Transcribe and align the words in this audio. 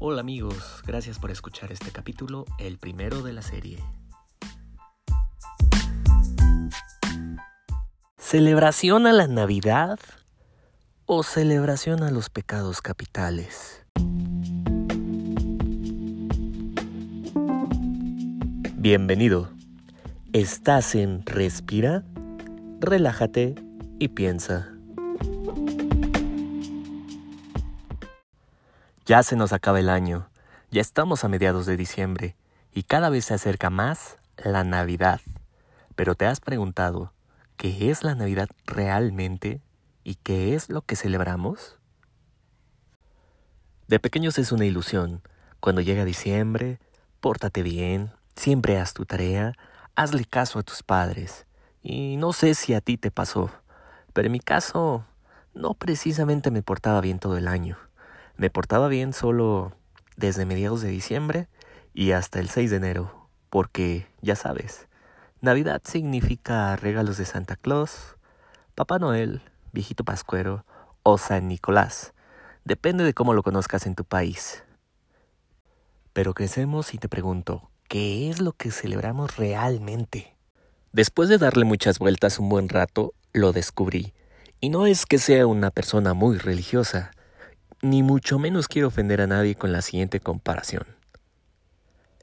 Hola 0.00 0.20
amigos, 0.20 0.80
gracias 0.86 1.18
por 1.18 1.32
escuchar 1.32 1.72
este 1.72 1.90
capítulo, 1.90 2.44
el 2.60 2.78
primero 2.78 3.20
de 3.22 3.32
la 3.32 3.42
serie. 3.42 3.78
¿Celebración 8.16 9.08
a 9.08 9.12
la 9.12 9.26
Navidad 9.26 9.98
o 11.04 11.24
celebración 11.24 12.04
a 12.04 12.12
los 12.12 12.30
pecados 12.30 12.80
capitales? 12.80 13.84
Bienvenido. 18.76 19.50
Estás 20.32 20.94
en 20.94 21.26
Respira, 21.26 22.04
relájate 22.78 23.56
y 23.98 24.06
piensa. 24.06 24.77
Ya 29.08 29.22
se 29.22 29.36
nos 29.36 29.54
acaba 29.54 29.80
el 29.80 29.88
año, 29.88 30.28
ya 30.70 30.82
estamos 30.82 31.24
a 31.24 31.28
mediados 31.28 31.64
de 31.64 31.78
diciembre 31.78 32.36
y 32.74 32.82
cada 32.82 33.08
vez 33.08 33.24
se 33.24 33.32
acerca 33.32 33.70
más 33.70 34.18
la 34.36 34.64
Navidad. 34.64 35.22
Pero 35.96 36.14
¿te 36.14 36.26
has 36.26 36.40
preguntado 36.40 37.14
qué 37.56 37.90
es 37.90 38.04
la 38.04 38.14
Navidad 38.14 38.50
realmente 38.66 39.62
y 40.04 40.16
qué 40.16 40.54
es 40.54 40.68
lo 40.68 40.82
que 40.82 40.94
celebramos? 40.94 41.78
De 43.86 43.98
pequeños 43.98 44.36
es 44.36 44.52
una 44.52 44.66
ilusión. 44.66 45.22
Cuando 45.58 45.80
llega 45.80 46.04
diciembre, 46.04 46.78
pórtate 47.22 47.62
bien, 47.62 48.12
siempre 48.36 48.78
haz 48.78 48.92
tu 48.92 49.06
tarea, 49.06 49.54
hazle 49.96 50.26
caso 50.26 50.58
a 50.58 50.62
tus 50.62 50.82
padres. 50.82 51.46
Y 51.82 52.18
no 52.18 52.34
sé 52.34 52.52
si 52.52 52.74
a 52.74 52.82
ti 52.82 52.98
te 52.98 53.10
pasó, 53.10 53.50
pero 54.12 54.26
en 54.26 54.32
mi 54.32 54.40
caso 54.40 55.06
no 55.54 55.72
precisamente 55.72 56.50
me 56.50 56.60
portaba 56.60 57.00
bien 57.00 57.18
todo 57.18 57.38
el 57.38 57.48
año. 57.48 57.87
Me 58.38 58.50
portaba 58.50 58.86
bien 58.86 59.12
solo 59.12 59.72
desde 60.16 60.46
mediados 60.46 60.80
de 60.80 60.88
diciembre 60.88 61.48
y 61.92 62.12
hasta 62.12 62.38
el 62.38 62.48
6 62.48 62.70
de 62.70 62.76
enero, 62.76 63.28
porque, 63.50 64.06
ya 64.22 64.36
sabes, 64.36 64.86
Navidad 65.40 65.82
significa 65.84 66.76
regalos 66.76 67.18
de 67.18 67.24
Santa 67.24 67.56
Claus, 67.56 68.16
Papá 68.76 69.00
Noel, 69.00 69.42
Viejito 69.72 70.04
Pascuero 70.04 70.64
o 71.02 71.18
San 71.18 71.48
Nicolás. 71.48 72.14
Depende 72.64 73.02
de 73.02 73.12
cómo 73.12 73.34
lo 73.34 73.42
conozcas 73.42 73.86
en 73.86 73.96
tu 73.96 74.04
país. 74.04 74.62
Pero 76.12 76.32
crecemos 76.32 76.94
y 76.94 76.98
te 76.98 77.08
pregunto, 77.08 77.68
¿qué 77.88 78.30
es 78.30 78.40
lo 78.40 78.52
que 78.52 78.70
celebramos 78.70 79.36
realmente? 79.36 80.36
Después 80.92 81.28
de 81.28 81.38
darle 81.38 81.64
muchas 81.64 81.98
vueltas 81.98 82.38
un 82.38 82.48
buen 82.48 82.68
rato, 82.68 83.14
lo 83.32 83.52
descubrí. 83.52 84.14
Y 84.60 84.68
no 84.68 84.86
es 84.86 85.06
que 85.06 85.18
sea 85.18 85.48
una 85.48 85.72
persona 85.72 86.14
muy 86.14 86.38
religiosa, 86.38 87.10
ni 87.80 88.02
mucho 88.02 88.38
menos 88.38 88.66
quiero 88.66 88.88
ofender 88.88 89.20
a 89.20 89.26
nadie 89.26 89.54
con 89.54 89.72
la 89.72 89.82
siguiente 89.82 90.20
comparación. 90.20 90.84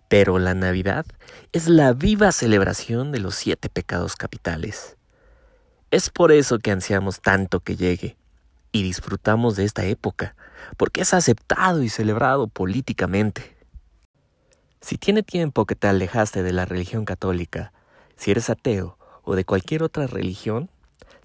Pero 0.09 0.37
la 0.37 0.53
Navidad 0.53 1.05
es 1.53 1.67
la 1.67 1.93
viva 1.93 2.31
celebración 2.31 3.11
de 3.11 3.19
los 3.19 3.35
siete 3.35 3.69
pecados 3.69 4.15
capitales. 4.15 4.97
Es 5.91 6.09
por 6.09 6.31
eso 6.31 6.59
que 6.59 6.71
ansiamos 6.71 7.21
tanto 7.21 7.61
que 7.61 7.75
llegue 7.75 8.17
y 8.71 8.83
disfrutamos 8.83 9.55
de 9.55 9.63
esta 9.63 9.85
época, 9.85 10.35
porque 10.77 11.01
es 11.01 11.13
aceptado 11.13 11.81
y 11.81 11.89
celebrado 11.89 12.47
políticamente. 12.47 13.55
Si 14.81 14.97
tiene 14.97 15.23
tiempo 15.23 15.65
que 15.65 15.75
te 15.75 15.87
alejaste 15.87 16.43
de 16.43 16.51
la 16.51 16.65
religión 16.65 17.05
católica, 17.05 17.71
si 18.17 18.31
eres 18.31 18.49
ateo 18.49 18.97
o 19.23 19.35
de 19.35 19.45
cualquier 19.45 19.83
otra 19.83 20.05
religión, 20.05 20.69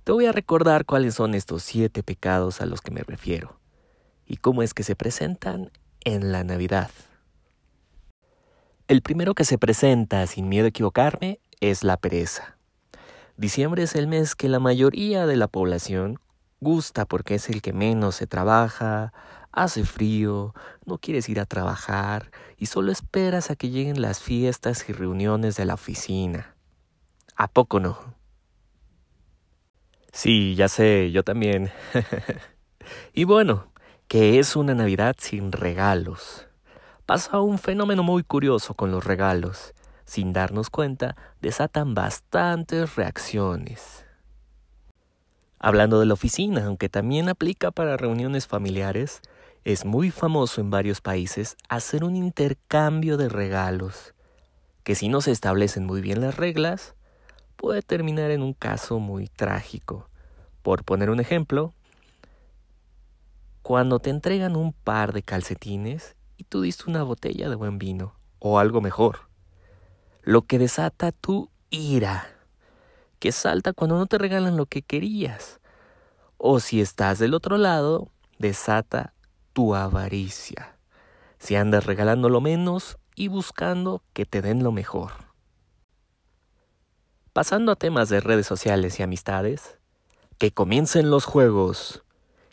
te 0.05 0.13
voy 0.13 0.27
a 0.27 0.33
recordar 0.33 0.87
cuáles 0.87 1.15
son 1.15 1.35
estos 1.35 1.65
siete 1.65 2.03
pecados 2.03 2.61
a 2.61 2.67
los 2.67 2.81
que 2.81 2.93
me 2.93 3.03
refiero 3.03 3.60
y 4.31 4.37
cómo 4.37 4.63
es 4.63 4.75
que 4.75 4.85
se 4.85 4.95
presentan 4.95 5.73
en 6.05 6.31
la 6.31 6.45
Navidad. 6.45 6.89
El 8.87 9.03
primero 9.03 9.35
que 9.35 9.45
se 9.45 9.59
presenta, 9.59 10.25
sin 10.29 10.49
miedo 10.49 10.67
a 10.67 10.69
equivocarme, 10.69 11.41
es 11.61 11.83
la 11.83 11.97
pereza. 11.97 12.57
Diciembre 13.37 13.83
es 13.83 13.97
el 13.97 14.07
mes 14.07 14.37
que 14.37 14.49
la 14.49 14.61
mayoría 14.61 15.27
de 15.27 15.35
la 15.35 15.49
población 15.49 16.21
gusta 16.61 17.07
porque 17.07 17.35
es 17.35 17.49
el 17.49 17.61
que 17.61 17.73
menos 17.73 18.15
se 18.15 18.29
trabaja, 18.29 19.13
hace 19.51 19.85
frío, 19.85 20.55
no 20.85 20.99
quieres 20.99 21.29
ir 21.29 21.41
a 21.41 21.47
trabajar 21.47 22.31
y 22.57 22.67
solo 22.67 22.93
esperas 22.93 23.51
a 23.51 23.57
que 23.57 23.71
lleguen 23.71 24.01
las 24.01 24.21
fiestas 24.21 24.89
y 24.89 24.93
reuniones 24.93 25.57
de 25.57 25.65
la 25.65 25.75
oficina. 25.75 26.55
¿A 27.35 27.49
poco 27.49 27.81
no? 27.81 27.99
Sí, 30.13 30.55
ya 30.55 30.69
sé, 30.69 31.11
yo 31.11 31.25
también. 31.25 31.73
y 33.13 33.25
bueno, 33.25 33.70
que 34.11 34.41
es 34.41 34.57
una 34.57 34.75
Navidad 34.75 35.15
sin 35.21 35.53
regalos. 35.53 36.49
Pasa 37.07 37.39
un 37.39 37.61
fenómeno 37.61 38.03
muy 38.03 38.25
curioso 38.25 38.75
con 38.75 38.91
los 38.91 39.05
regalos. 39.05 39.73
Sin 40.05 40.33
darnos 40.33 40.69
cuenta, 40.69 41.15
desatan 41.41 41.95
bastantes 41.95 42.97
reacciones. 42.97 44.05
Hablando 45.61 46.01
de 46.01 46.07
la 46.07 46.15
oficina, 46.15 46.67
aunque 46.67 46.89
también 46.89 47.29
aplica 47.29 47.71
para 47.71 47.97
reuniones 47.97 48.49
familiares, 48.49 49.23
es 49.63 49.85
muy 49.85 50.11
famoso 50.11 50.61
en 50.61 50.71
varios 50.71 51.01
países 51.01 51.57
hacer 51.69 52.03
un 52.03 52.17
intercambio 52.17 53.17
de 53.17 53.29
regalos, 53.29 54.15
que 54.83 54.97
si 54.97 55.09
no 55.09 55.21
se 55.21 55.31
establecen 55.31 55.87
muy 55.87 56.01
bien 56.01 56.21
las 56.21 56.37
reglas, 56.37 56.97
puede 57.55 57.81
terminar 57.83 58.33
en 58.33 58.43
un 58.43 58.55
caso 58.55 58.99
muy 58.99 59.29
trágico. 59.29 60.09
Por 60.63 60.83
poner 60.83 61.11
un 61.11 61.21
ejemplo, 61.21 61.75
cuando 63.71 64.01
te 64.01 64.11
entregan 64.11 64.57
un 64.57 64.73
par 64.73 65.13
de 65.13 65.23
calcetines 65.23 66.17
y 66.37 66.43
tú 66.43 66.63
diste 66.63 66.91
una 66.91 67.05
botella 67.05 67.49
de 67.49 67.55
buen 67.55 67.79
vino 67.79 68.17
o 68.41 68.59
algo 68.59 68.81
mejor. 68.81 69.29
Lo 70.23 70.43
que 70.43 70.59
desata 70.59 71.13
tu 71.13 71.53
ira, 71.71 72.27
que 73.21 73.31
salta 73.31 73.73
cuando 73.73 73.97
no 73.97 74.07
te 74.07 74.19
regalan 74.19 74.57
lo 74.57 74.67
que 74.67 74.83
querías. 74.83 75.61
O 76.37 76.59
si 76.59 76.81
estás 76.81 77.21
del 77.21 77.33
otro 77.33 77.59
lado, 77.59 78.09
desata 78.41 79.15
tu 79.53 79.77
avaricia. 79.77 80.77
Si 81.39 81.55
andas 81.55 81.87
regalando 81.87 82.29
lo 82.29 82.41
menos 82.41 82.99
y 83.15 83.29
buscando 83.29 84.03
que 84.13 84.27
te 84.27 84.43
den 84.43 84.65
lo 84.65 84.73
mejor. 84.73 85.13
Pasando 87.33 87.71
a 87.71 87.77
temas 87.77 88.09
de 88.09 88.21
redes 88.21 88.49
sociales 88.49 88.99
y 88.99 89.05
amistades, 89.05 89.79
que 90.39 90.51
comiencen 90.51 91.09
los 91.09 91.25
juegos. 91.25 92.03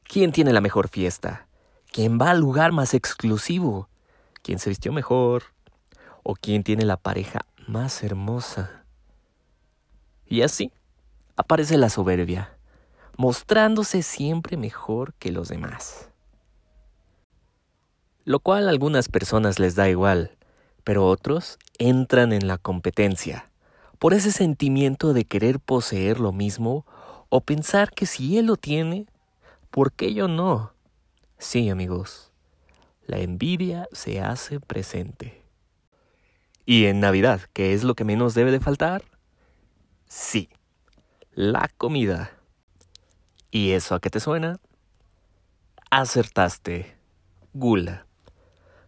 ¿Quién 0.08 0.32
tiene 0.32 0.54
la 0.54 0.62
mejor 0.62 0.88
fiesta? 0.88 1.48
¿Quién 1.92 2.18
va 2.18 2.32
al 2.32 2.40
lugar 2.40 2.72
más 2.72 2.94
exclusivo? 2.94 3.90
¿Quién 4.42 4.58
se 4.58 4.70
vistió 4.70 4.94
mejor? 4.94 5.44
¿O 6.24 6.34
quién 6.34 6.64
tiene 6.64 6.86
la 6.86 6.96
pareja 6.96 7.42
más 7.68 8.02
hermosa? 8.04 8.86
Y 10.26 10.44
así 10.44 10.72
aparece 11.36 11.78
la 11.78 11.90
soberbia, 11.90 12.58
mostrándose 13.18 14.02
siempre 14.02 14.56
mejor 14.56 15.14
que 15.16 15.34
los 15.34 15.50
demás. 15.50 16.10
Lo 18.24 18.40
cual 18.40 18.68
a 18.68 18.72
algunas 18.72 19.10
personas 19.10 19.60
les 19.60 19.76
da 19.76 19.90
igual, 19.90 20.32
pero 20.86 21.06
otros 21.06 21.60
entran 21.80 22.32
en 22.32 22.48
la 22.48 22.58
competencia, 22.58 23.50
por 24.00 24.14
ese 24.14 24.32
sentimiento 24.32 25.12
de 25.12 25.26
querer 25.26 25.60
poseer 25.60 26.22
lo 26.22 26.32
mismo 26.32 26.86
o 27.28 27.42
pensar 27.42 27.92
que 27.92 28.06
si 28.06 28.38
él 28.38 28.46
lo 28.46 28.56
tiene, 28.56 29.06
¿Por 29.72 29.92
qué 29.94 30.14
yo 30.14 30.28
no? 30.28 30.74
Sí, 31.38 31.70
amigos, 31.70 32.32
la 33.06 33.20
envidia 33.20 33.88
se 33.92 34.22
hace 34.22 34.60
presente. 34.60 35.44
¿Y 36.66 36.86
en 36.86 37.00
Navidad, 37.00 37.42
qué 37.54 37.74
es 37.74 37.84
lo 37.84 37.96
que 37.96 38.04
menos 38.04 38.34
debe 38.34 38.52
de 38.52 38.60
faltar? 38.60 39.04
Sí, 40.08 40.50
la 41.34 41.70
comida. 41.78 42.32
¿Y 43.52 43.72
eso 43.72 43.96
a 43.96 44.00
qué 44.00 44.10
te 44.10 44.20
suena? 44.20 44.60
Acertaste. 45.90 46.98
Gula. 47.54 48.06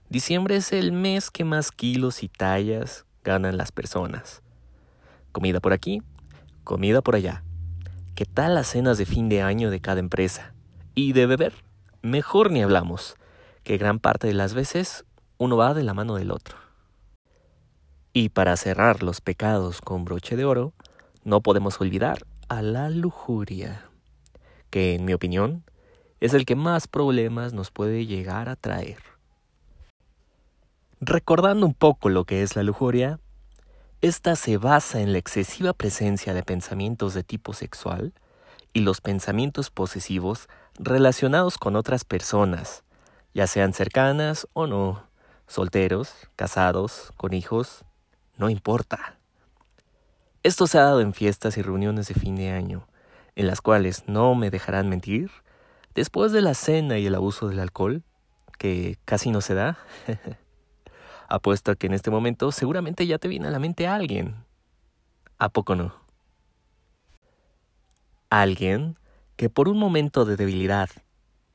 Diciembre 0.10 0.58
es 0.58 0.74
el 0.74 0.92
mes 0.92 1.32
que 1.32 1.46
más 1.46 1.72
kilos 1.72 2.24
y 2.24 2.30
tallas 2.30 3.06
ganan 3.24 3.58
las 3.58 3.72
personas. 3.72 4.42
Comida 5.32 5.60
por 5.60 5.72
aquí, 5.72 6.02
comida 6.64 7.02
por 7.02 7.16
allá. 7.16 7.44
¿Qué 8.16 8.26
tal 8.26 8.56
las 8.56 8.68
cenas 8.68 8.98
de 8.98 9.06
fin 9.06 9.30
de 9.30 9.42
año 9.42 9.70
de 9.70 9.80
cada 9.80 10.00
empresa? 10.00 10.54
Y 11.02 11.14
de 11.14 11.28
beber, 11.28 11.54
mejor 12.02 12.52
ni 12.52 12.62
hablamos, 12.62 13.16
que 13.64 13.78
gran 13.78 14.00
parte 14.00 14.28
de 14.28 14.34
las 14.34 14.54
veces 14.54 15.06
uno 15.38 15.56
va 15.56 15.74
de 15.74 15.82
la 15.82 15.94
mano 15.94 16.16
del 16.18 16.30
otro. 16.30 16.58
Y 18.12 18.28
para 18.28 18.58
cerrar 18.58 19.02
los 19.02 19.22
pecados 19.22 19.80
con 19.80 20.04
broche 20.04 20.36
de 20.36 20.44
oro, 20.44 20.74
no 21.24 21.40
podemos 21.40 21.80
olvidar 21.80 22.26
a 22.50 22.62
la 22.62 22.90
lujuria, 22.90 23.90
que 24.72 24.96
en 24.96 25.06
mi 25.06 25.14
opinión 25.14 25.64
es 26.20 26.34
el 26.34 26.44
que 26.44 26.58
más 26.58 26.90
problemas 26.90 27.54
nos 27.54 27.72
puede 27.72 28.06
llegar 28.06 28.50
a 28.50 28.58
traer. 28.58 29.00
Recordando 31.00 31.66
un 31.66 31.76
poco 31.76 32.10
lo 32.10 32.26
que 32.26 32.44
es 32.44 32.58
la 32.58 32.64
lujuria, 32.64 33.22
esta 34.02 34.36
se 34.36 34.58
basa 34.58 35.00
en 35.00 35.14
la 35.14 35.20
excesiva 35.20 35.72
presencia 35.72 36.34
de 36.34 36.44
pensamientos 36.44 37.14
de 37.14 37.24
tipo 37.24 37.54
sexual 37.54 38.12
y 38.74 38.82
los 38.82 39.02
pensamientos 39.02 39.72
posesivos 39.72 40.48
relacionados 40.80 41.58
con 41.58 41.76
otras 41.76 42.06
personas, 42.06 42.84
ya 43.34 43.48
sean 43.48 43.74
cercanas 43.74 44.48
o 44.54 44.66
no, 44.66 45.04
solteros, 45.46 46.14
casados, 46.38 47.12
con 47.18 47.34
hijos, 47.34 47.84
no 48.38 48.50
importa. 48.50 49.18
Esto 50.42 50.68
se 50.68 50.80
ha 50.80 50.84
dado 50.84 51.02
en 51.02 51.14
fiestas 51.14 51.58
y 51.58 51.62
reuniones 51.62 52.08
de 52.08 52.14
fin 52.14 52.38
de 52.38 52.52
año, 52.52 52.88
en 53.36 53.48
las 53.48 53.60
cuales 53.60 54.06
no 54.08 54.34
me 54.36 54.50
dejarán 54.50 54.88
mentir, 54.88 55.30
después 55.94 56.32
de 56.32 56.42
la 56.42 56.54
cena 56.54 56.98
y 56.98 57.06
el 57.06 57.16
abuso 57.16 57.50
del 57.50 57.60
alcohol, 57.60 58.04
que 58.58 58.98
casi 59.04 59.32
no 59.32 59.42
se 59.42 59.56
da, 59.56 59.78
apuesto 61.28 61.72
a 61.72 61.76
que 61.76 61.88
en 61.88 61.94
este 61.94 62.10
momento 62.10 62.54
seguramente 62.54 63.06
ya 63.06 63.18
te 63.18 63.28
viene 63.28 63.50
a 63.50 63.52
la 63.52 63.60
mente 63.60 63.86
alguien. 63.86 64.46
¿A 65.38 65.50
poco 65.50 65.76
no? 65.76 65.94
Alguien 68.30 68.98
que 69.40 69.50
por 69.50 69.70
un 69.70 69.78
momento 69.78 70.26
de 70.26 70.36
debilidad, 70.36 70.90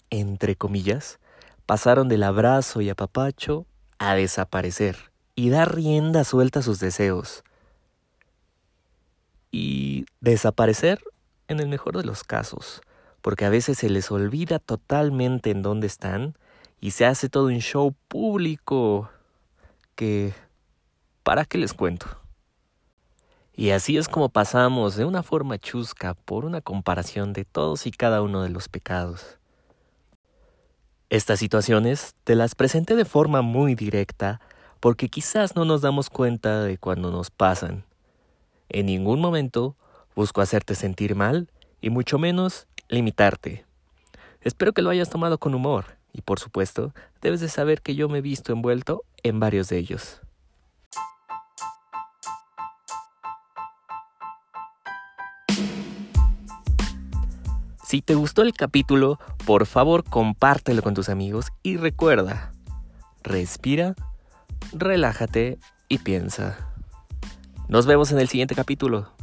entre 0.09 0.57
comillas, 0.57 1.19
pasaron 1.67 2.09
del 2.09 2.23
abrazo 2.23 2.81
y 2.81 2.89
apapacho 2.89 3.67
a 3.99 4.15
desaparecer 4.15 5.13
y 5.35 5.51
dar 5.51 5.75
rienda 5.75 6.25
suelta 6.25 6.61
a 6.61 6.63
sus 6.63 6.81
deseos. 6.81 7.45
Y 9.51 10.07
desaparecer 10.23 10.99
en 11.47 11.61
el 11.61 11.69
mejor 11.69 11.99
de 11.99 12.05
los 12.05 12.25
casos, 12.25 12.81
porque 13.21 13.45
a 13.45 13.51
veces 13.51 13.77
se 13.77 13.91
les 13.91 14.11
olvida 14.11 14.61
totalmente 14.61 15.51
en 15.51 15.61
dónde 15.61 15.87
están 15.87 16.39
y 16.81 16.93
se 16.93 17.05
hace 17.05 17.29
todo 17.29 17.49
un 17.49 17.61
show 17.61 17.95
público 18.09 19.11
que... 19.95 20.33
¿Para 21.23 21.45
qué 21.45 21.59
les 21.59 21.75
cuento? 21.75 22.24
Y 23.56 23.71
así 23.71 23.97
es 23.97 24.09
como 24.09 24.31
pasamos 24.31 24.97
de 24.97 25.05
una 25.05 25.23
forma 25.23 25.59
chusca 25.59 26.15
por 26.15 26.45
una 26.45 26.61
comparación 26.61 27.33
de 27.33 27.45
todos 27.45 27.87
y 27.87 27.93
cada 27.93 28.21
uno 28.21 28.43
de 28.43 28.49
los 28.49 28.69
pecados. 28.69 29.39
Estas 31.09 31.39
situaciones 31.39 32.17
te 32.25 32.35
las 32.35 32.56
presenté 32.56 32.97
de 32.97 33.05
forma 33.05 33.43
muy 33.43 33.77
directa 33.77 34.41
porque 34.81 35.09
quizás 35.09 35.55
no 35.55 35.65
nos 35.65 35.83
damos 35.83 36.11
cuenta 36.11 36.62
de 36.62 36.79
cuando 36.79 37.12
nos 37.12 37.31
pasan. 37.31 37.85
En 38.69 38.87
ningún 38.87 39.21
momento 39.21 39.77
busco 40.17 40.41
hacerte 40.41 40.75
sentir 40.75 41.15
mal 41.15 41.49
y 41.81 41.91
mucho 41.91 42.19
menos 42.19 42.67
limitarte. 42.89 43.65
Espero 44.41 44.73
que 44.73 44.83
lo 44.83 44.91
hayas 44.91 45.11
tomado 45.11 45.39
con 45.39 45.55
humor 45.55 45.97
y 46.12 46.23
por 46.23 46.41
supuesto 46.41 46.93
debes 47.23 47.41
de 47.41 47.49
saber 47.49 47.83
que 47.83 47.95
yo 47.95 48.09
me 48.09 48.19
he 48.19 48.23
visto 48.23 48.53
envuelto 48.53 49.05
en 49.23 49.39
varios 49.39 49.69
de 49.69 49.79
ellos. 49.79 50.24
Si 57.94 58.02
te 58.02 58.17
gustó 58.17 58.43
el 58.43 58.55
capítulo, 58.55 59.20
por 59.46 59.67
favor 59.67 60.02
compártelo 60.02 60.82
con 60.82 60.94
tus 60.94 61.08
amigos 61.08 61.52
y 61.62 61.76
recuerda, 61.76 62.50
respira, 63.23 63.94
relájate 64.73 65.61
y 65.88 65.99
piensa. 65.99 66.73
Nos 67.69 67.87
vemos 67.87 68.11
en 68.11 68.19
el 68.19 68.26
siguiente 68.26 68.56
capítulo. 68.56 69.14